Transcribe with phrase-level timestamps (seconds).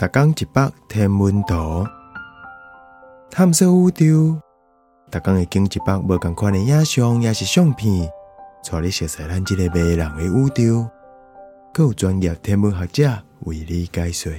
[0.00, 1.86] 逐工一百天文图，
[3.30, 4.40] 探索宇宙。
[5.10, 8.10] 逐工会经一百无共款的影像，也是相片，
[8.64, 10.88] 带你熟悉咱即个迷人的宇宙。
[11.74, 13.10] 更有专业天文学者
[13.40, 14.32] 为你解说。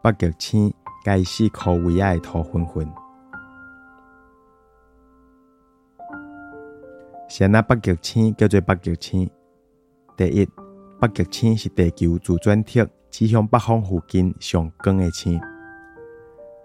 [0.00, 0.72] 北极星
[1.04, 2.88] 该死可为爱土混混。
[7.28, 9.28] 先啊，北极星叫做北极星。
[10.16, 10.48] 第一。
[11.00, 15.40] 北极星是地球自转体指向北方附近上光的星，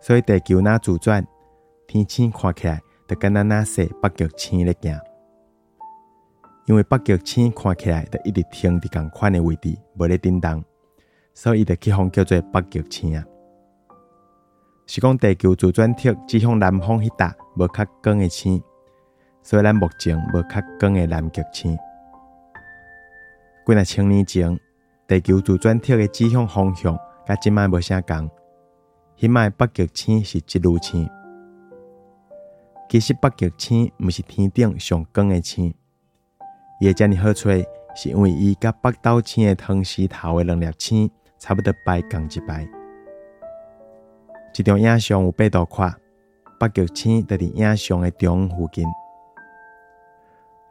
[0.01, 1.25] 所以地球若自转，
[1.87, 4.99] 天星看起来就跟咱那说北极星咧行。
[6.65, 10.61] 因为北极星看起来就一直停伫共款的位置，无咧震动，
[11.33, 13.23] 所以伊就去方叫做北极星啊。
[14.85, 18.61] 是讲地球自转体指向南方迄搭无较光的星，
[19.41, 21.77] 所以咱目前无较光的南极星。
[23.65, 24.59] 几若千年前，
[25.07, 28.29] 地球自转体的指向方向，甲即摆无啥共。
[29.17, 31.09] 迄摆北极星是一路星。
[32.87, 35.73] 其实北极星毋是天顶上光的星，
[36.79, 37.49] 伊会遮尔好找，
[37.95, 42.67] 是因为伊甲北斗星的汤匙头的两粒星差不多排共一排。
[44.53, 45.91] 一张影像有八度宽，
[46.59, 48.85] 北极星就伫影像的中央附近。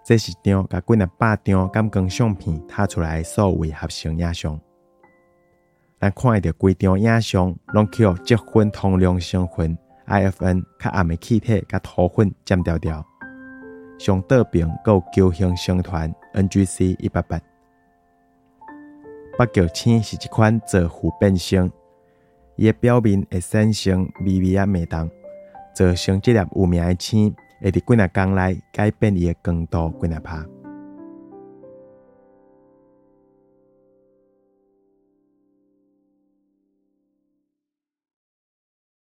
[0.05, 4.61] 这是张甲几若百张感光相片拍出来所谓合成影像。
[5.99, 13.03] 咱看会到规张影像拢去用积分通量成分 （IFN） 较暗的气体甲土粉占调调。
[13.99, 17.41] 上倒边有球形星团 （NGC 一八八）。
[19.39, 21.73] 北极星是一款造父变星，
[22.57, 25.11] 伊的表面会产生微微啊脉动，
[25.75, 27.35] 造成这粒有名的星。
[27.65, 30.45] 会伫几若工内改变伊的光度几若帕。